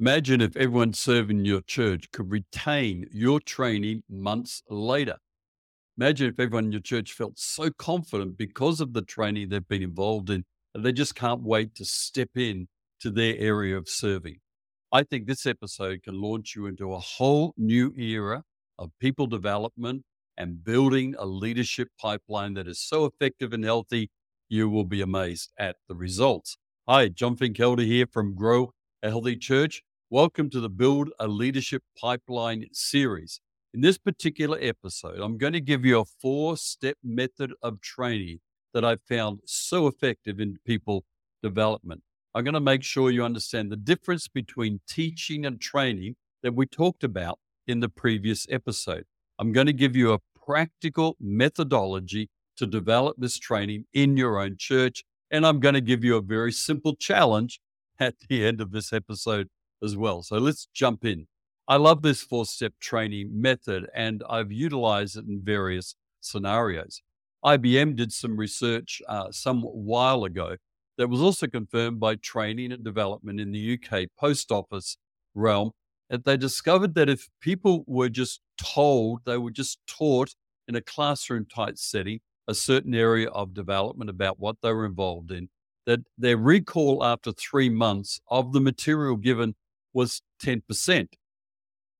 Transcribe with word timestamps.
Imagine 0.00 0.40
if 0.40 0.56
everyone 0.56 0.94
serving 0.94 1.44
your 1.44 1.60
church 1.60 2.10
could 2.10 2.30
retain 2.30 3.06
your 3.12 3.38
training 3.38 4.02
months 4.08 4.62
later. 4.70 5.18
Imagine 5.98 6.30
if 6.30 6.40
everyone 6.40 6.64
in 6.64 6.72
your 6.72 6.80
church 6.80 7.12
felt 7.12 7.38
so 7.38 7.68
confident 7.68 8.38
because 8.38 8.80
of 8.80 8.94
the 8.94 9.02
training 9.02 9.50
they've 9.50 9.68
been 9.68 9.82
involved 9.82 10.30
in 10.30 10.42
that 10.72 10.84
they 10.84 10.92
just 10.92 11.14
can't 11.14 11.42
wait 11.42 11.74
to 11.74 11.84
step 11.84 12.30
in 12.34 12.66
to 13.00 13.10
their 13.10 13.36
area 13.36 13.76
of 13.76 13.90
serving. 13.90 14.38
I 14.90 15.02
think 15.02 15.26
this 15.26 15.44
episode 15.44 16.02
can 16.02 16.18
launch 16.18 16.56
you 16.56 16.64
into 16.64 16.94
a 16.94 16.98
whole 16.98 17.52
new 17.58 17.92
era 17.94 18.42
of 18.78 18.92
people 19.00 19.26
development 19.26 20.02
and 20.38 20.64
building 20.64 21.14
a 21.18 21.26
leadership 21.26 21.88
pipeline 22.00 22.54
that 22.54 22.66
is 22.66 22.80
so 22.80 23.04
effective 23.04 23.52
and 23.52 23.64
healthy, 23.64 24.08
you 24.48 24.70
will 24.70 24.84
be 24.84 25.02
amazed 25.02 25.50
at 25.58 25.76
the 25.90 25.94
results. 25.94 26.56
Hi, 26.88 27.08
John 27.08 27.36
Finkelde 27.36 27.84
here 27.84 28.06
from 28.10 28.34
Grow 28.34 28.72
a 29.02 29.08
Healthy 29.08 29.36
Church. 29.36 29.82
Welcome 30.12 30.50
to 30.50 30.60
the 30.60 30.68
Build 30.68 31.10
a 31.20 31.28
Leadership 31.28 31.84
Pipeline 31.96 32.66
series. 32.72 33.40
In 33.72 33.80
this 33.80 33.96
particular 33.96 34.58
episode, 34.60 35.20
I'm 35.20 35.38
going 35.38 35.52
to 35.52 35.60
give 35.60 35.84
you 35.84 36.00
a 36.00 36.04
four 36.04 36.56
step 36.56 36.96
method 37.04 37.52
of 37.62 37.80
training 37.80 38.40
that 38.74 38.84
I've 38.84 39.02
found 39.02 39.38
so 39.44 39.86
effective 39.86 40.40
in 40.40 40.58
people 40.66 41.04
development. 41.44 42.02
I'm 42.34 42.42
going 42.42 42.54
to 42.54 42.60
make 42.60 42.82
sure 42.82 43.12
you 43.12 43.22
understand 43.22 43.70
the 43.70 43.76
difference 43.76 44.26
between 44.26 44.80
teaching 44.88 45.46
and 45.46 45.60
training 45.60 46.16
that 46.42 46.56
we 46.56 46.66
talked 46.66 47.04
about 47.04 47.38
in 47.68 47.78
the 47.78 47.88
previous 47.88 48.48
episode. 48.50 49.04
I'm 49.38 49.52
going 49.52 49.68
to 49.68 49.72
give 49.72 49.94
you 49.94 50.12
a 50.12 50.18
practical 50.44 51.16
methodology 51.20 52.30
to 52.56 52.66
develop 52.66 53.14
this 53.16 53.38
training 53.38 53.84
in 53.94 54.16
your 54.16 54.40
own 54.40 54.56
church. 54.58 55.04
And 55.30 55.46
I'm 55.46 55.60
going 55.60 55.76
to 55.76 55.80
give 55.80 56.02
you 56.02 56.16
a 56.16 56.20
very 56.20 56.50
simple 56.50 56.96
challenge 56.96 57.60
at 58.00 58.16
the 58.28 58.44
end 58.44 58.60
of 58.60 58.72
this 58.72 58.92
episode 58.92 59.48
as 59.82 59.96
well. 59.96 60.22
So 60.22 60.38
let's 60.38 60.66
jump 60.72 61.04
in. 61.04 61.26
I 61.68 61.76
love 61.76 62.02
this 62.02 62.22
four 62.22 62.46
step 62.46 62.72
training 62.80 63.30
method 63.32 63.88
and 63.94 64.22
I've 64.28 64.50
utilized 64.50 65.16
it 65.16 65.26
in 65.26 65.40
various 65.42 65.94
scenarios. 66.20 67.02
IBM 67.44 67.96
did 67.96 68.12
some 68.12 68.36
research 68.36 69.00
uh, 69.08 69.30
some 69.30 69.62
while 69.62 70.24
ago 70.24 70.56
that 70.98 71.08
was 71.08 71.22
also 71.22 71.46
confirmed 71.46 71.98
by 71.98 72.16
training 72.16 72.72
and 72.72 72.84
development 72.84 73.40
in 73.40 73.52
the 73.52 73.78
UK 73.78 74.08
post 74.18 74.52
office 74.52 74.98
realm. 75.34 75.70
And 76.10 76.22
they 76.24 76.36
discovered 76.36 76.94
that 76.96 77.08
if 77.08 77.28
people 77.40 77.84
were 77.86 78.08
just 78.08 78.40
told, 78.60 79.20
they 79.24 79.38
were 79.38 79.52
just 79.52 79.78
taught 79.86 80.34
in 80.68 80.74
a 80.74 80.82
classroom 80.82 81.46
type 81.46 81.78
setting, 81.78 82.20
a 82.48 82.54
certain 82.54 82.94
area 82.94 83.28
of 83.28 83.54
development 83.54 84.10
about 84.10 84.38
what 84.38 84.56
they 84.62 84.72
were 84.72 84.84
involved 84.84 85.30
in, 85.30 85.48
that 85.86 86.00
their 86.18 86.36
recall 86.36 87.02
after 87.02 87.32
three 87.32 87.70
months 87.70 88.20
of 88.28 88.52
the 88.52 88.60
material 88.60 89.16
given 89.16 89.54
was 89.92 90.22
10%. 90.42 91.08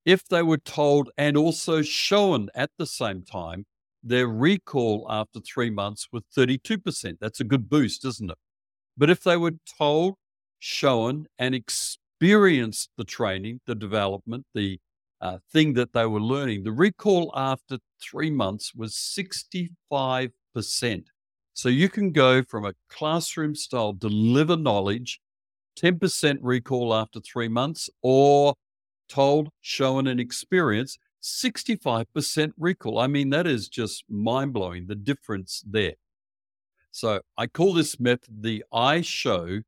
If 0.05 0.27
they 0.29 0.43
were 0.43 0.59
told 0.59 1.11
and 1.19 1.37
also 1.37 1.83
shown 1.83 2.49
at 2.55 2.71
the 2.79 2.87
same 2.87 3.23
time, 3.23 3.67
their 4.03 4.27
recall 4.27 5.07
after 5.11 5.41
three 5.41 5.71
months 5.71 6.09
was 6.11 6.23
32%. 6.37 7.19
That's 7.21 7.41
a 7.41 7.45
good 7.45 7.69
boost, 7.69 8.05
isn't 8.05 8.31
it? 8.31 8.39
But 8.97 9.11
if 9.11 9.23
they 9.23 9.37
were 9.37 9.55
told, 9.79 10.15
shown, 10.59 11.27
and 11.39 11.55
experienced 11.55 12.91
the 12.97 13.05
training, 13.05 13.61
the 13.67 13.75
development, 13.75 14.47
the 14.55 14.79
uh, 15.21 15.39
thing 15.53 15.75
that 15.75 15.93
they 15.93 16.07
were 16.07 16.21
learning, 16.21 16.65
the 16.65 16.73
recall 16.73 17.31
after 17.35 17.79
three 18.01 18.31
months 18.31 18.75
was 18.75 18.95
65%. 18.95 20.31
So 21.53 21.69
you 21.69 21.89
can 21.91 22.13
go 22.13 22.43
from 22.43 22.65
a 22.65 22.75
classroom 22.89 23.55
style 23.55 23.93
deliver 23.93 24.57
knowledge 24.57 25.21
10% 25.81 26.39
recall 26.43 26.95
after 26.95 27.21
three 27.21 27.49
months, 27.49 27.89
or 28.03 28.55
told, 29.09 29.49
shown, 29.61 30.07
and 30.07 30.21
experienced 30.21 30.99
65% 31.23 32.53
recall. 32.59 32.99
I 32.99 33.07
mean, 33.07 33.31
that 33.31 33.47
is 33.47 33.69
just 33.69 34.05
mind 34.09 34.53
blowing, 34.53 34.87
the 34.87 34.95
difference 34.95 35.63
there. 35.67 35.95
So 36.93 37.21
I 37.37 37.47
call 37.47 37.73
this 37.73 38.01
method 38.01 38.43
the 38.43 38.65
I 38.73 39.01
show, 39.01 39.61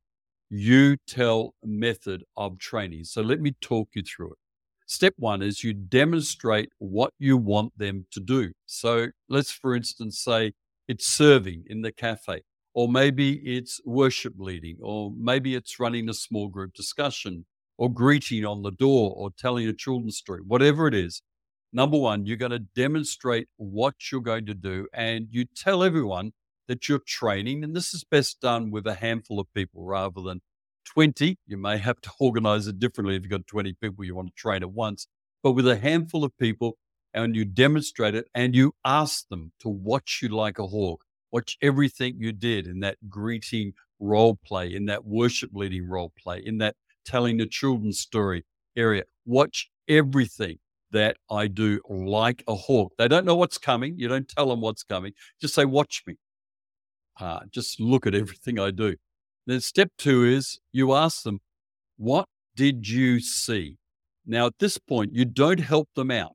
you 0.50 0.97
tell 1.06 1.55
method 1.65 2.25
of 2.37 2.59
training. 2.59 3.05
So 3.05 3.23
let 3.23 3.41
me 3.41 3.55
talk 3.61 3.91
you 3.94 4.03
through 4.03 4.33
it. 4.33 4.39
Step 4.87 5.15
one 5.17 5.41
is 5.41 5.65
you 5.65 5.73
demonstrate 5.73 6.69
what 6.79 7.15
you 7.19 7.37
want 7.37 7.77
them 7.79 8.06
to 8.11 8.21
do. 8.21 8.53
So 8.67 9.09
let's, 9.29 9.50
for 9.50 9.75
instance, 9.75 10.21
say 10.21 10.53
it's 10.89 11.06
serving 11.06 11.65
in 11.69 11.81
the 11.81 11.93
cafe 11.93 12.43
or 12.75 12.88
maybe 12.88 13.34
it's 13.44 13.81
worship 13.84 14.34
leading, 14.38 14.77
or 14.81 15.12
maybe 15.16 15.55
it's 15.55 15.78
running 15.78 16.09
a 16.09 16.15
small 16.15 16.49
group 16.49 16.72
discussion, 16.75 17.47
or 17.78 17.93
greeting 17.93 18.44
on 18.44 18.62
the 18.62 18.71
door, 18.71 19.12
or 19.16 19.31
telling 19.31 19.66
a 19.66 19.72
children's 19.72 20.16
story, 20.16 20.41
whatever 20.47 20.87
it 20.87 20.94
is. 20.94 21.22
Number 21.72 21.99
one, 21.99 22.27
you're 22.27 22.37
going 22.37 22.53
to 22.53 22.59
demonstrate 22.59 23.49
what 23.56 23.94
you're 24.11 24.21
going 24.21 24.47
to 24.47 24.55
do, 24.55 24.88
and 24.93 25.28
you 25.31 25.44
tell 25.44 25.82
everyone 25.82 26.32
that 26.69 26.88
you're 26.88 27.00
training. 27.06 27.65
And 27.65 27.75
this 27.75 27.93
is 27.93 28.05
best 28.05 28.41
done 28.41 28.71
with 28.71 28.87
a 28.87 28.94
handful 28.94 29.41
of 29.41 29.53
people 29.55 29.84
rather 29.84 30.21
than 30.21 30.41
20. 30.84 31.38
You 31.47 31.56
may 31.56 31.78
have 31.78 32.00
to 32.03 32.11
organize 32.21 32.66
it 32.66 32.78
differently 32.78 33.16
if 33.16 33.22
you've 33.22 33.31
got 33.31 33.47
20 33.47 33.75
people 33.81 34.05
you 34.05 34.15
want 34.15 34.28
to 34.28 34.34
train 34.34 34.62
at 34.62 34.72
once, 34.72 35.06
but 35.43 35.53
with 35.53 35.66
a 35.66 35.77
handful 35.77 36.25
of 36.25 36.37
people, 36.38 36.77
and 37.15 37.37
you 37.37 37.44
demonstrate 37.44 38.15
it 38.15 38.27
and 38.34 38.55
you 38.55 38.75
ask 38.84 39.28
them 39.28 39.53
to 39.61 39.69
watch 39.69 40.21
you 40.22 40.28
like 40.28 40.59
a 40.59 40.66
hawk 40.66 41.05
Watch 41.32 41.56
everything 41.62 42.16
you 42.19 42.32
did 42.32 42.66
in 42.66 42.81
that 42.81 42.98
greeting 43.09 43.72
role 43.98 44.38
play, 44.44 44.75
in 44.75 44.87
that 44.87 45.04
worship 45.04 45.50
leading 45.54 45.88
role 45.88 46.12
play, 46.22 46.43
in 46.44 46.59
that 46.59 46.76
telling 47.04 47.38
the 47.38 47.47
children's 47.47 47.98
story 47.98 48.44
area. 48.76 49.04
Watch 49.25 49.70
everything 49.88 50.59
that 50.91 51.16
I 51.31 51.47
do 51.47 51.81
like 51.88 52.44
a 52.47 52.54
hawk. 52.54 52.93
They 52.98 53.09
don't 53.09 53.25
know 53.25 53.34
what's 53.34 53.59
coming. 53.59 53.94
You 53.97 54.09
don't 54.09 54.28
tell 54.28 54.48
them 54.48 54.60
what's 54.60 54.82
coming. 54.82 55.12
Just 55.41 55.54
say, 55.54 55.65
watch 55.65 56.03
me. 56.06 56.16
Uh, 57.19 57.41
just 57.50 57.81
look 57.81 58.06
at 58.06 58.14
everything 58.14 58.59
I 58.59 58.70
do. 58.70 58.97
Then 59.47 59.60
step 59.60 59.91
two 59.99 60.25
is 60.25 60.60
you 60.70 60.93
ask 60.93 61.22
them, 61.22 61.41
what 61.97 62.28
did 62.56 62.88
you 62.88 63.20
see? 63.20 63.78
Now, 64.26 64.47
at 64.47 64.59
this 64.59 64.78
point, 64.78 65.14
you 65.14 65.25
don't 65.25 65.60
help 65.60 65.88
them 65.94 66.10
out 66.10 66.32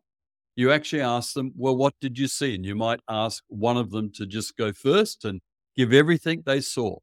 you 0.57 0.71
actually 0.71 1.03
ask 1.03 1.33
them, 1.33 1.53
well, 1.55 1.77
what 1.77 1.93
did 2.01 2.17
you 2.17 2.27
see? 2.27 2.55
And 2.55 2.65
you 2.65 2.75
might 2.75 2.99
ask 3.07 3.43
one 3.47 3.77
of 3.77 3.91
them 3.91 4.11
to 4.15 4.25
just 4.25 4.57
go 4.57 4.73
first 4.73 5.23
and 5.23 5.39
give 5.75 5.93
everything 5.93 6.41
they 6.45 6.61
saw. 6.61 6.97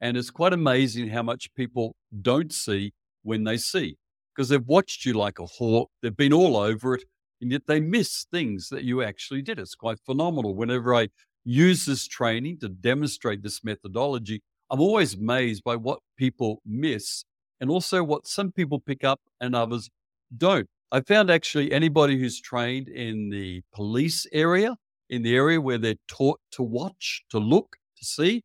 And 0.00 0.16
it's 0.16 0.30
quite 0.30 0.52
amazing 0.52 1.08
how 1.08 1.22
much 1.22 1.54
people 1.54 1.94
don't 2.20 2.52
see 2.52 2.92
when 3.22 3.44
they 3.44 3.58
see 3.58 3.96
because 4.34 4.48
they've 4.48 4.66
watched 4.66 5.06
you 5.06 5.14
like 5.14 5.38
a 5.38 5.46
hawk, 5.46 5.88
they've 6.02 6.16
been 6.16 6.32
all 6.32 6.56
over 6.56 6.96
it, 6.96 7.04
and 7.40 7.52
yet 7.52 7.62
they 7.68 7.80
miss 7.80 8.26
things 8.30 8.68
that 8.70 8.82
you 8.82 9.02
actually 9.02 9.40
did. 9.40 9.58
It's 9.60 9.76
quite 9.76 9.98
phenomenal. 10.04 10.54
Whenever 10.56 10.94
I 10.94 11.08
use 11.44 11.86
this 11.86 12.08
training 12.08 12.58
to 12.58 12.68
demonstrate 12.68 13.42
this 13.42 13.62
methodology, 13.62 14.42
I'm 14.68 14.80
always 14.80 15.14
amazed 15.14 15.62
by 15.62 15.76
what 15.76 16.00
people 16.18 16.60
miss 16.66 17.24
and 17.60 17.70
also 17.70 18.02
what 18.02 18.26
some 18.26 18.50
people 18.50 18.80
pick 18.80 19.04
up 19.04 19.20
and 19.40 19.54
others 19.54 19.88
don't. 20.36 20.68
I 20.92 21.00
found 21.00 21.30
actually 21.30 21.72
anybody 21.72 22.18
who's 22.18 22.40
trained 22.40 22.88
in 22.88 23.28
the 23.30 23.62
police 23.74 24.26
area, 24.32 24.76
in 25.10 25.22
the 25.22 25.34
area 25.34 25.60
where 25.60 25.78
they're 25.78 25.96
taught 26.08 26.40
to 26.52 26.62
watch, 26.62 27.24
to 27.30 27.38
look, 27.38 27.76
to 27.98 28.04
see, 28.04 28.42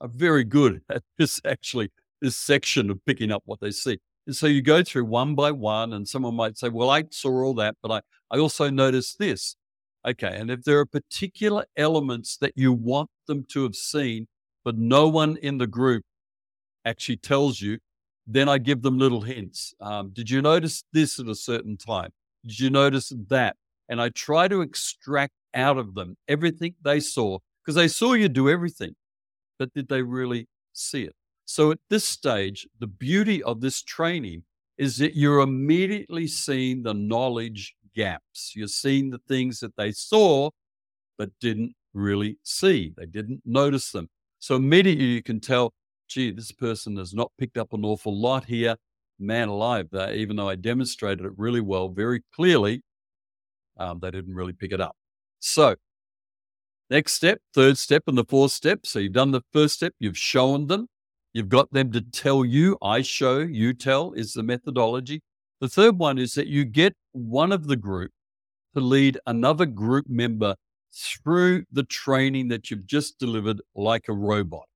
are 0.00 0.08
very 0.08 0.44
good 0.44 0.82
at 0.90 1.02
this 1.18 1.40
actually, 1.44 1.90
this 2.20 2.36
section 2.36 2.90
of 2.90 3.04
picking 3.06 3.30
up 3.30 3.42
what 3.46 3.60
they 3.60 3.70
see. 3.70 3.98
And 4.26 4.34
so 4.34 4.46
you 4.46 4.62
go 4.62 4.82
through 4.82 5.04
one 5.04 5.34
by 5.34 5.50
one, 5.50 5.92
and 5.92 6.08
someone 6.08 6.34
might 6.34 6.58
say, 6.58 6.68
Well, 6.68 6.90
I 6.90 7.04
saw 7.10 7.30
all 7.44 7.54
that, 7.54 7.76
but 7.82 7.90
I, 7.90 8.00
I 8.34 8.38
also 8.38 8.70
noticed 8.70 9.18
this. 9.18 9.56
Okay. 10.06 10.36
And 10.36 10.50
if 10.50 10.64
there 10.64 10.78
are 10.80 10.86
particular 10.86 11.64
elements 11.76 12.36
that 12.38 12.52
you 12.56 12.72
want 12.72 13.10
them 13.26 13.44
to 13.52 13.62
have 13.62 13.74
seen, 13.74 14.26
but 14.64 14.76
no 14.76 15.08
one 15.08 15.36
in 15.36 15.58
the 15.58 15.66
group 15.66 16.04
actually 16.84 17.16
tells 17.16 17.60
you, 17.60 17.78
then 18.26 18.48
I 18.48 18.58
give 18.58 18.82
them 18.82 18.98
little 18.98 19.20
hints. 19.20 19.74
Um, 19.80 20.10
did 20.12 20.30
you 20.30 20.40
notice 20.42 20.84
this 20.92 21.20
at 21.20 21.28
a 21.28 21.34
certain 21.34 21.76
time? 21.76 22.10
Did 22.44 22.58
you 22.58 22.70
notice 22.70 23.12
that? 23.28 23.56
And 23.88 24.00
I 24.00 24.08
try 24.10 24.48
to 24.48 24.62
extract 24.62 25.32
out 25.54 25.76
of 25.76 25.94
them 25.94 26.16
everything 26.28 26.74
they 26.82 27.00
saw 27.00 27.38
because 27.62 27.74
they 27.76 27.88
saw 27.88 28.14
you 28.14 28.28
do 28.28 28.48
everything, 28.48 28.94
but 29.58 29.72
did 29.72 29.88
they 29.88 30.02
really 30.02 30.46
see 30.72 31.04
it? 31.04 31.14
So 31.44 31.70
at 31.70 31.78
this 31.90 32.04
stage, 32.04 32.66
the 32.80 32.86
beauty 32.86 33.42
of 33.42 33.60
this 33.60 33.82
training 33.82 34.42
is 34.78 34.96
that 34.98 35.14
you're 35.14 35.40
immediately 35.40 36.26
seeing 36.26 36.82
the 36.82 36.94
knowledge 36.94 37.74
gaps. 37.94 38.52
You're 38.56 38.68
seeing 38.68 39.10
the 39.10 39.20
things 39.28 39.60
that 39.60 39.76
they 39.76 39.92
saw, 39.92 40.50
but 41.16 41.30
didn't 41.40 41.74
really 41.92 42.38
see. 42.42 42.92
They 42.96 43.06
didn't 43.06 43.42
notice 43.44 43.92
them. 43.92 44.08
So 44.40 44.56
immediately 44.56 45.04
you 45.04 45.22
can 45.22 45.40
tell 45.40 45.72
gee, 46.08 46.30
this 46.30 46.52
person 46.52 46.96
has 46.96 47.14
not 47.14 47.32
picked 47.38 47.56
up 47.56 47.72
an 47.72 47.84
awful 47.84 48.18
lot 48.18 48.44
here. 48.44 48.76
Man 49.18 49.48
alive, 49.48 49.88
uh, 49.94 50.10
even 50.10 50.36
though 50.36 50.48
I 50.48 50.56
demonstrated 50.56 51.24
it 51.24 51.32
really 51.36 51.60
well, 51.60 51.88
very 51.88 52.22
clearly, 52.34 52.82
um, 53.78 54.00
they 54.00 54.10
didn't 54.10 54.34
really 54.34 54.52
pick 54.52 54.72
it 54.72 54.80
up. 54.80 54.96
So, 55.38 55.76
next 56.90 57.14
step, 57.14 57.38
third 57.54 57.78
step, 57.78 58.02
and 58.08 58.18
the 58.18 58.24
fourth 58.24 58.50
step. 58.52 58.80
So, 58.84 58.98
you've 58.98 59.12
done 59.12 59.30
the 59.30 59.42
first 59.52 59.74
step, 59.74 59.92
you've 60.00 60.18
shown 60.18 60.66
them, 60.66 60.88
you've 61.32 61.48
got 61.48 61.72
them 61.72 61.92
to 61.92 62.00
tell 62.00 62.44
you, 62.44 62.76
I 62.82 63.02
show, 63.02 63.38
you 63.38 63.72
tell 63.72 64.12
is 64.12 64.32
the 64.32 64.42
methodology. 64.42 65.22
The 65.60 65.68
third 65.68 65.98
one 65.98 66.18
is 66.18 66.34
that 66.34 66.48
you 66.48 66.64
get 66.64 66.94
one 67.12 67.52
of 67.52 67.68
the 67.68 67.76
group 67.76 68.10
to 68.74 68.80
lead 68.80 69.18
another 69.26 69.66
group 69.66 70.06
member 70.08 70.56
through 70.92 71.64
the 71.72 71.84
training 71.84 72.48
that 72.48 72.70
you've 72.70 72.86
just 72.86 73.18
delivered 73.18 73.60
like 73.74 74.04
a 74.08 74.12
robot. 74.12 74.66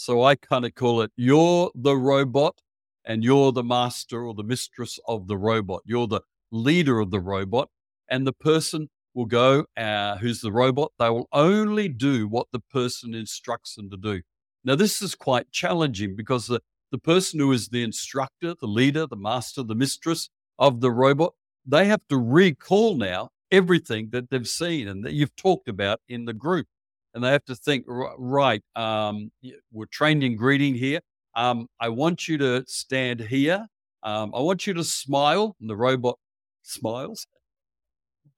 So 0.00 0.22
I 0.22 0.34
kind 0.34 0.64
of 0.64 0.74
call 0.74 1.02
it 1.02 1.12
you're 1.14 1.70
the 1.74 1.94
robot 1.94 2.62
and 3.04 3.22
you're 3.22 3.52
the 3.52 3.62
master 3.62 4.24
or 4.24 4.32
the 4.32 4.42
mistress 4.42 4.98
of 5.06 5.26
the 5.26 5.36
robot. 5.36 5.82
You're 5.84 6.06
the 6.06 6.22
leader 6.50 7.00
of 7.00 7.10
the 7.10 7.20
robot, 7.20 7.68
and 8.08 8.26
the 8.26 8.32
person 8.32 8.88
will 9.12 9.26
go, 9.26 9.66
uh, 9.76 10.16
who's 10.16 10.40
the 10.40 10.52
robot, 10.52 10.92
they 10.98 11.10
will 11.10 11.28
only 11.32 11.86
do 11.86 12.26
what 12.26 12.46
the 12.50 12.60
person 12.60 13.14
instructs 13.14 13.74
them 13.74 13.90
to 13.90 13.98
do. 13.98 14.22
Now, 14.64 14.74
this 14.74 15.02
is 15.02 15.14
quite 15.14 15.50
challenging 15.50 16.16
because 16.16 16.46
the, 16.46 16.62
the 16.90 16.96
person 16.96 17.38
who 17.38 17.52
is 17.52 17.68
the 17.68 17.82
instructor, 17.82 18.54
the 18.58 18.66
leader, 18.66 19.06
the 19.06 19.16
master, 19.16 19.62
the 19.62 19.74
mistress 19.74 20.30
of 20.58 20.80
the 20.80 20.90
robot, 20.90 21.34
they 21.66 21.84
have 21.88 22.00
to 22.08 22.16
recall 22.16 22.96
now 22.96 23.28
everything 23.52 24.08
that 24.12 24.30
they've 24.30 24.48
seen 24.48 24.88
and 24.88 25.04
that 25.04 25.12
you've 25.12 25.36
talked 25.36 25.68
about 25.68 26.00
in 26.08 26.24
the 26.24 26.32
group. 26.32 26.68
And 27.14 27.24
they 27.24 27.30
have 27.32 27.44
to 27.46 27.56
think, 27.56 27.84
right, 27.88 28.62
um, 28.76 29.30
we're 29.72 29.86
trained 29.86 30.22
in 30.22 30.36
greeting 30.36 30.74
here. 30.74 31.00
Um, 31.34 31.66
I 31.80 31.88
want 31.88 32.28
you 32.28 32.38
to 32.38 32.64
stand 32.66 33.20
here. 33.20 33.66
Um, 34.02 34.32
I 34.34 34.40
want 34.40 34.66
you 34.66 34.74
to 34.74 34.84
smile. 34.84 35.56
And 35.60 35.68
the 35.68 35.76
robot 35.76 36.18
smiles. 36.62 37.26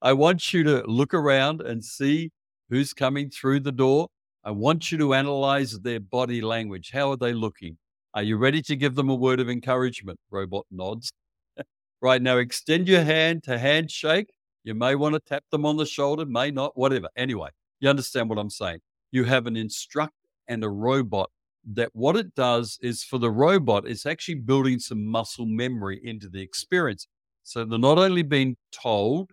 I 0.00 0.14
want 0.14 0.52
you 0.52 0.64
to 0.64 0.82
look 0.86 1.14
around 1.14 1.60
and 1.60 1.84
see 1.84 2.30
who's 2.70 2.92
coming 2.92 3.30
through 3.30 3.60
the 3.60 3.72
door. 3.72 4.08
I 4.44 4.50
want 4.50 4.90
you 4.90 4.98
to 4.98 5.14
analyze 5.14 5.78
their 5.80 6.00
body 6.00 6.40
language. 6.40 6.90
How 6.92 7.10
are 7.12 7.16
they 7.16 7.32
looking? 7.32 7.78
Are 8.14 8.22
you 8.22 8.36
ready 8.36 8.60
to 8.62 8.76
give 8.76 8.94
them 8.94 9.08
a 9.08 9.14
word 9.14 9.38
of 9.38 9.48
encouragement? 9.48 10.18
Robot 10.30 10.66
nods. 10.70 11.12
right 12.02 12.20
now, 12.20 12.38
extend 12.38 12.88
your 12.88 13.04
hand 13.04 13.44
to 13.44 13.58
handshake. 13.58 14.30
You 14.64 14.74
may 14.74 14.94
want 14.94 15.14
to 15.14 15.20
tap 15.20 15.44
them 15.50 15.64
on 15.64 15.76
the 15.76 15.86
shoulder, 15.86 16.26
may 16.26 16.50
not, 16.50 16.76
whatever. 16.76 17.08
Anyway, 17.16 17.50
you 17.82 17.90
understand 17.90 18.30
what 18.30 18.38
I'm 18.38 18.48
saying. 18.48 18.78
You 19.10 19.24
have 19.24 19.46
an 19.46 19.56
instructor 19.56 20.14
and 20.48 20.64
a 20.64 20.68
robot 20.68 21.30
that 21.74 21.90
what 21.92 22.16
it 22.16 22.34
does 22.34 22.78
is 22.80 23.04
for 23.04 23.18
the 23.18 23.30
robot, 23.30 23.86
it's 23.86 24.06
actually 24.06 24.36
building 24.36 24.78
some 24.78 25.04
muscle 25.04 25.46
memory 25.46 26.00
into 26.02 26.28
the 26.28 26.40
experience. 26.40 27.08
So 27.42 27.64
they're 27.64 27.78
not 27.78 27.98
only 27.98 28.22
being 28.22 28.56
told, 28.70 29.32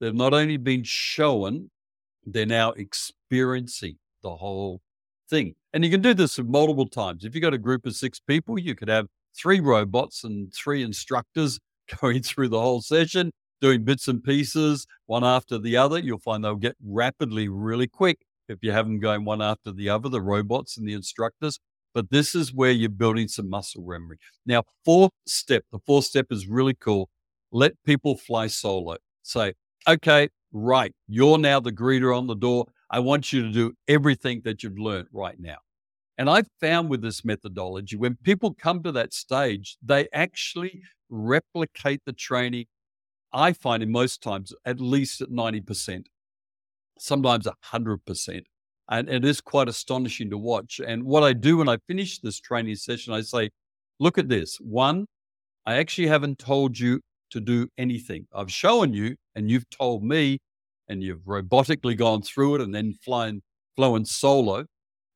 they've 0.00 0.14
not 0.14 0.34
only 0.34 0.56
been 0.56 0.82
shown, 0.82 1.70
they're 2.26 2.46
now 2.46 2.72
experiencing 2.72 3.96
the 4.22 4.36
whole 4.36 4.80
thing. 5.30 5.54
And 5.72 5.84
you 5.84 5.90
can 5.90 6.02
do 6.02 6.14
this 6.14 6.38
multiple 6.38 6.88
times. 6.88 7.24
If 7.24 7.34
you've 7.34 7.42
got 7.42 7.54
a 7.54 7.58
group 7.58 7.86
of 7.86 7.94
six 7.94 8.18
people, 8.20 8.58
you 8.58 8.74
could 8.74 8.88
have 8.88 9.06
three 9.36 9.60
robots 9.60 10.24
and 10.24 10.52
three 10.52 10.82
instructors 10.82 11.58
going 12.00 12.22
through 12.22 12.48
the 12.48 12.60
whole 12.60 12.80
session, 12.80 13.30
doing 13.60 13.84
bits 13.84 14.08
and 14.08 14.22
pieces, 14.22 14.86
one 15.06 15.24
after 15.24 15.58
the 15.58 15.76
other. 15.76 15.98
You'll 15.98 16.18
find 16.18 16.44
they'll 16.44 16.56
get 16.56 16.76
rapidly 16.84 17.48
really 17.48 17.86
quick 17.86 18.18
if 18.48 18.58
you 18.62 18.72
have 18.72 18.86
them 18.86 19.00
going 19.00 19.24
one 19.24 19.42
after 19.42 19.72
the 19.72 19.88
other, 19.88 20.08
the 20.08 20.20
robots 20.20 20.76
and 20.76 20.86
the 20.86 20.92
instructors. 20.92 21.58
But 21.94 22.10
this 22.10 22.34
is 22.34 22.52
where 22.52 22.72
you're 22.72 22.90
building 22.90 23.28
some 23.28 23.48
muscle 23.48 23.82
memory. 23.86 24.18
Now, 24.44 24.64
fourth 24.84 25.12
step, 25.26 25.64
the 25.72 25.78
fourth 25.86 26.04
step 26.04 26.26
is 26.30 26.46
really 26.46 26.74
cool. 26.74 27.08
Let 27.52 27.72
people 27.84 28.16
fly 28.16 28.48
solo. 28.48 28.96
Say, 29.22 29.54
okay, 29.88 30.28
right, 30.52 30.92
you're 31.08 31.38
now 31.38 31.60
the 31.60 31.72
greeter 31.72 32.16
on 32.16 32.26
the 32.26 32.34
door. 32.34 32.66
I 32.90 32.98
want 32.98 33.32
you 33.32 33.42
to 33.42 33.52
do 33.52 33.72
everything 33.86 34.42
that 34.44 34.62
you've 34.62 34.78
learned 34.78 35.08
right 35.12 35.38
now. 35.38 35.56
And 36.18 36.28
I've 36.30 36.48
found 36.60 36.90
with 36.90 37.02
this 37.02 37.24
methodology, 37.24 37.96
when 37.96 38.16
people 38.22 38.54
come 38.54 38.82
to 38.82 38.92
that 38.92 39.12
stage, 39.12 39.76
they 39.82 40.08
actually 40.12 40.82
replicate 41.08 42.02
the 42.06 42.12
training. 42.12 42.66
I 43.34 43.52
find 43.52 43.82
in 43.82 43.90
most 43.90 44.22
times 44.22 44.54
at 44.64 44.80
least 44.80 45.20
at 45.20 45.28
90%, 45.28 46.06
sometimes 46.98 47.48
100%. 47.72 48.42
And 48.88 49.08
it 49.08 49.24
is 49.24 49.40
quite 49.40 49.68
astonishing 49.68 50.30
to 50.30 50.38
watch. 50.38 50.80
And 50.86 51.04
what 51.04 51.24
I 51.24 51.32
do 51.32 51.56
when 51.56 51.68
I 51.68 51.78
finish 51.88 52.20
this 52.20 52.38
training 52.38 52.76
session, 52.76 53.12
I 53.12 53.22
say, 53.22 53.50
look 53.98 54.18
at 54.18 54.28
this. 54.28 54.58
One, 54.60 55.06
I 55.66 55.76
actually 55.76 56.06
haven't 56.06 56.38
told 56.38 56.78
you 56.78 57.00
to 57.30 57.40
do 57.40 57.68
anything. 57.76 58.26
I've 58.32 58.52
shown 58.52 58.92
you 58.92 59.16
and 59.34 59.50
you've 59.50 59.68
told 59.70 60.04
me 60.04 60.38
and 60.88 61.02
you've 61.02 61.22
robotically 61.22 61.96
gone 61.96 62.22
through 62.22 62.56
it 62.56 62.60
and 62.60 62.74
then 62.74 62.94
flying, 63.04 63.42
flown 63.74 64.04
solo. 64.04 64.66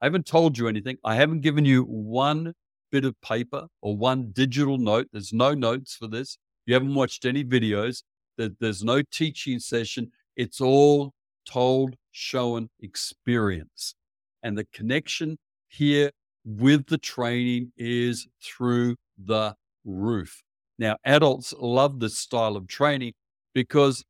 I 0.00 0.06
haven't 0.06 0.26
told 0.26 0.58
you 0.58 0.66
anything. 0.66 0.96
I 1.04 1.14
haven't 1.14 1.42
given 1.42 1.64
you 1.64 1.82
one 1.84 2.54
bit 2.90 3.04
of 3.04 3.20
paper 3.20 3.68
or 3.82 3.96
one 3.96 4.30
digital 4.32 4.78
note. 4.78 5.08
There's 5.12 5.32
no 5.32 5.54
notes 5.54 5.94
for 5.94 6.08
this. 6.08 6.38
You 6.68 6.74
haven't 6.74 6.94
watched 6.94 7.24
any 7.24 7.44
videos. 7.44 8.02
There's 8.36 8.84
no 8.84 9.00
teaching 9.10 9.58
session. 9.58 10.12
It's 10.36 10.60
all 10.60 11.14
told, 11.50 11.96
shown, 12.10 12.68
experience. 12.78 13.94
And 14.42 14.58
the 14.58 14.66
connection 14.70 15.38
here 15.68 16.10
with 16.44 16.88
the 16.88 16.98
training 16.98 17.72
is 17.78 18.28
through 18.44 18.96
the 19.16 19.54
roof. 19.86 20.42
Now, 20.78 20.96
adults 21.06 21.54
love 21.58 22.00
this 22.00 22.18
style 22.18 22.54
of 22.54 22.68
training 22.68 23.14
because 23.54 24.04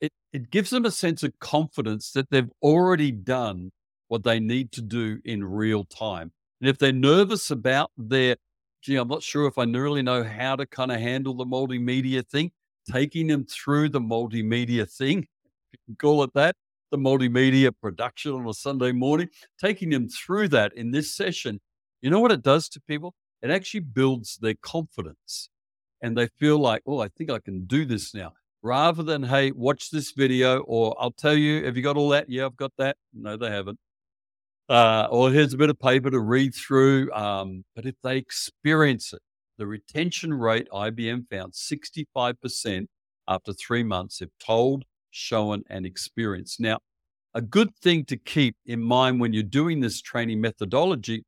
it, 0.00 0.10
it 0.32 0.50
gives 0.50 0.70
them 0.70 0.84
a 0.84 0.90
sense 0.90 1.22
of 1.22 1.38
confidence 1.38 2.10
that 2.10 2.30
they've 2.30 2.50
already 2.62 3.12
done 3.12 3.70
what 4.08 4.24
they 4.24 4.40
need 4.40 4.72
to 4.72 4.82
do 4.82 5.20
in 5.24 5.44
real 5.44 5.84
time. 5.84 6.32
And 6.60 6.68
if 6.68 6.78
they're 6.78 6.92
nervous 6.92 7.48
about 7.48 7.92
their, 7.96 8.34
gee, 8.86 8.96
I'm 8.96 9.08
not 9.08 9.22
sure 9.22 9.48
if 9.48 9.58
I 9.58 9.64
really 9.64 10.02
know 10.02 10.22
how 10.22 10.54
to 10.54 10.64
kind 10.64 10.92
of 10.92 11.00
handle 11.00 11.34
the 11.34 11.44
multimedia 11.44 12.24
thing, 12.24 12.52
taking 12.90 13.26
them 13.26 13.44
through 13.44 13.88
the 13.88 14.00
multimedia 14.00 14.88
thing, 14.88 15.26
you 15.72 15.78
can 15.86 15.96
call 15.96 16.22
it 16.22 16.30
that, 16.34 16.54
the 16.92 16.96
multimedia 16.96 17.72
production 17.82 18.32
on 18.32 18.48
a 18.48 18.54
Sunday 18.54 18.92
morning, 18.92 19.28
taking 19.60 19.90
them 19.90 20.08
through 20.08 20.48
that 20.48 20.72
in 20.74 20.92
this 20.92 21.16
session, 21.16 21.60
you 22.00 22.10
know 22.10 22.20
what 22.20 22.30
it 22.30 22.42
does 22.42 22.68
to 22.68 22.80
people? 22.82 23.12
It 23.42 23.50
actually 23.50 23.80
builds 23.80 24.36
their 24.36 24.54
confidence 24.62 25.48
and 26.00 26.16
they 26.16 26.28
feel 26.38 26.58
like, 26.58 26.82
oh, 26.86 27.00
I 27.00 27.08
think 27.08 27.28
I 27.28 27.40
can 27.40 27.64
do 27.64 27.86
this 27.86 28.14
now. 28.14 28.34
Rather 28.62 29.02
than, 29.02 29.24
hey, 29.24 29.50
watch 29.50 29.90
this 29.90 30.12
video, 30.12 30.60
or 30.60 30.94
I'll 31.00 31.10
tell 31.10 31.34
you, 31.34 31.64
have 31.64 31.76
you 31.76 31.82
got 31.82 31.96
all 31.96 32.08
that? 32.10 32.30
Yeah, 32.30 32.46
I've 32.46 32.56
got 32.56 32.72
that. 32.78 32.96
No, 33.12 33.36
they 33.36 33.50
haven't. 33.50 33.78
Uh, 34.68 35.06
or 35.10 35.30
here's 35.30 35.54
a 35.54 35.56
bit 35.56 35.70
of 35.70 35.78
paper 35.78 36.10
to 36.10 36.18
read 36.18 36.54
through. 36.54 37.12
Um, 37.12 37.64
but 37.74 37.86
if 37.86 37.94
they 38.02 38.16
experience 38.16 39.12
it, 39.12 39.22
the 39.58 39.66
retention 39.66 40.34
rate 40.34 40.68
IBM 40.72 41.28
found 41.30 41.52
65% 41.52 42.86
after 43.28 43.52
three 43.52 43.82
months 43.82 44.20
if 44.20 44.28
told, 44.44 44.84
shown, 45.10 45.62
and 45.70 45.86
experienced. 45.86 46.60
Now, 46.60 46.78
a 47.34 47.40
good 47.40 47.74
thing 47.76 48.04
to 48.06 48.16
keep 48.16 48.56
in 48.66 48.82
mind 48.82 49.20
when 49.20 49.32
you're 49.32 49.42
doing 49.42 49.80
this 49.80 50.00
training 50.00 50.40
methodology 50.40 51.24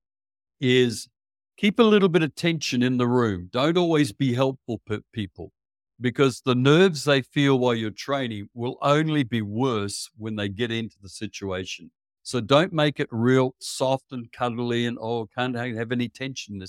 is 0.61 1.09
keep 1.57 1.79
a 1.79 1.83
little 1.83 2.09
bit 2.09 2.23
of 2.23 2.35
tension 2.35 2.83
in 2.83 2.97
the 2.97 3.07
room. 3.07 3.49
Don't 3.53 3.77
always 3.77 4.12
be 4.12 4.35
helpful 4.35 4.81
people 5.12 5.53
because 6.01 6.41
the 6.45 6.55
nerves 6.55 7.05
they 7.05 7.23
feel 7.23 7.59
while 7.59 7.75
you're 7.75 7.91
training 7.91 8.49
will 8.55 8.79
only 8.83 9.23
be 9.23 9.43
worse 9.43 10.09
when 10.17 10.37
they 10.37 10.49
get 10.49 10.71
into 10.71 10.97
the 11.03 11.09
situation. 11.09 11.91
So 12.29 12.43
don't 12.43 12.75
make 12.75 13.01
it 13.01 13.09
real 13.11 13.55
soft 13.59 14.13
and 14.13 14.31
cuddly 14.31 14.85
and 14.85 14.99
oh, 15.01 15.31
can't 15.35 15.57
have 15.57 15.91
any 15.91 16.11
tension. 16.11 16.63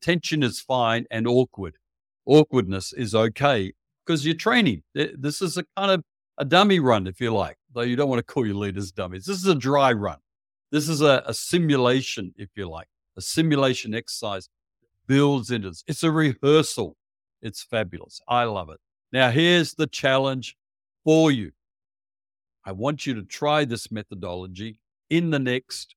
Tension 0.00 0.44
is 0.44 0.60
fine 0.60 1.04
and 1.10 1.26
awkward. 1.26 1.78
Awkwardness 2.26 2.92
is 2.92 3.12
okay 3.12 3.72
because 4.06 4.24
you're 4.24 4.36
training. 4.36 4.84
This 4.94 5.42
is 5.42 5.56
a 5.56 5.64
kind 5.76 5.90
of 5.90 6.04
a 6.38 6.44
dummy 6.44 6.78
run, 6.78 7.08
if 7.08 7.20
you 7.20 7.34
like, 7.34 7.56
though 7.74 7.80
you 7.80 7.96
don't 7.96 8.08
want 8.08 8.20
to 8.20 8.32
call 8.32 8.46
your 8.46 8.54
leaders 8.54 8.92
dummies. 8.92 9.26
This 9.26 9.38
is 9.38 9.48
a 9.48 9.54
dry 9.56 9.92
run. 9.92 10.18
This 10.70 10.88
is 10.88 11.00
a, 11.00 11.24
a 11.26 11.34
simulation, 11.34 12.32
if 12.36 12.50
you 12.54 12.68
like 12.68 12.86
a 13.16 13.20
simulation 13.20 13.96
exercise 13.96 14.48
builds 15.08 15.50
into 15.50 15.70
this. 15.70 15.82
It's 15.88 16.04
a 16.04 16.12
rehearsal. 16.12 16.96
It's 17.42 17.64
fabulous. 17.64 18.20
I 18.28 18.44
love 18.44 18.70
it. 18.70 18.78
Now, 19.12 19.32
here's 19.32 19.74
the 19.74 19.88
challenge 19.88 20.56
for 21.02 21.32
you. 21.32 21.50
I 22.64 22.70
want 22.70 23.06
you 23.06 23.14
to 23.14 23.22
try 23.22 23.64
this 23.64 23.90
methodology 23.90 24.78
in 25.10 25.30
the 25.30 25.38
next 25.38 25.94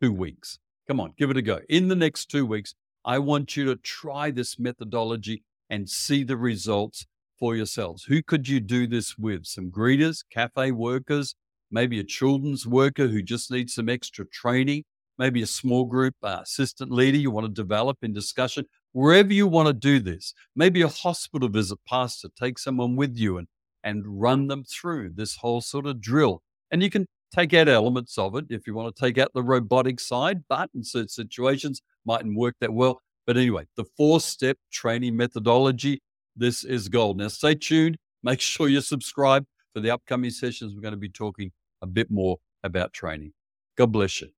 two 0.00 0.12
weeks. 0.12 0.58
Come 0.86 1.00
on, 1.00 1.14
give 1.18 1.30
it 1.30 1.36
a 1.36 1.42
go. 1.42 1.60
In 1.68 1.88
the 1.88 1.96
next 1.96 2.26
two 2.26 2.46
weeks, 2.46 2.74
I 3.04 3.18
want 3.18 3.56
you 3.56 3.64
to 3.66 3.76
try 3.76 4.30
this 4.30 4.58
methodology 4.58 5.42
and 5.68 5.88
see 5.88 6.22
the 6.22 6.36
results 6.36 7.06
for 7.38 7.56
yourselves. 7.56 8.04
Who 8.04 8.22
could 8.22 8.48
you 8.48 8.60
do 8.60 8.86
this 8.86 9.18
with? 9.18 9.46
Some 9.46 9.70
greeters, 9.70 10.22
cafe 10.30 10.70
workers, 10.70 11.34
maybe 11.70 11.98
a 11.98 12.04
children's 12.04 12.66
worker 12.66 13.08
who 13.08 13.22
just 13.22 13.50
needs 13.50 13.74
some 13.74 13.88
extra 13.88 14.24
training 14.26 14.84
maybe 15.18 15.42
a 15.42 15.46
small 15.46 15.84
group 15.84 16.14
uh, 16.22 16.40
assistant 16.42 16.90
leader 16.90 17.16
you 17.16 17.30
want 17.30 17.46
to 17.46 17.52
develop 17.52 17.98
in 18.02 18.12
discussion, 18.12 18.64
wherever 18.92 19.32
you 19.32 19.46
want 19.46 19.66
to 19.66 19.72
do 19.72 20.00
this. 20.00 20.34
Maybe 20.54 20.82
a 20.82 20.88
hospital 20.88 21.48
visit 21.48 21.78
pastor, 21.88 22.28
take 22.38 22.58
someone 22.58 22.96
with 22.96 23.16
you 23.16 23.38
and, 23.38 23.48
and 23.82 24.20
run 24.20 24.48
them 24.48 24.64
through 24.64 25.12
this 25.14 25.36
whole 25.36 25.60
sort 25.60 25.86
of 25.86 26.00
drill. 26.00 26.42
And 26.70 26.82
you 26.82 26.90
can 26.90 27.06
take 27.36 27.54
out 27.54 27.68
elements 27.68 28.16
of 28.18 28.34
it 28.36 28.46
if 28.50 28.66
you 28.66 28.74
want 28.74 28.94
to 28.94 29.00
take 29.00 29.18
out 29.18 29.32
the 29.34 29.42
robotic 29.42 30.00
side, 30.00 30.42
but 30.48 30.70
in 30.74 30.82
certain 30.82 31.08
situations 31.08 31.82
mightn't 32.04 32.36
work 32.36 32.54
that 32.60 32.72
well. 32.72 33.00
But 33.26 33.36
anyway, 33.36 33.66
the 33.76 33.84
four 33.96 34.20
step 34.20 34.56
training 34.72 35.16
methodology, 35.16 36.00
this 36.36 36.64
is 36.64 36.88
gold. 36.88 37.18
Now, 37.18 37.28
stay 37.28 37.54
tuned. 37.54 37.96
Make 38.22 38.40
sure 38.52 38.68
you 38.68 38.80
subscribe 38.80 39.44
for 39.74 39.80
the 39.80 39.90
upcoming 39.90 40.30
sessions. 40.30 40.74
We're 40.74 40.82
going 40.82 40.92
to 40.92 40.98
be 40.98 41.08
talking 41.08 41.50
a 41.82 41.86
bit 41.86 42.10
more 42.10 42.38
about 42.62 42.92
training. 42.92 43.32
God 43.76 43.92
bless 43.92 44.20
you. 44.20 44.35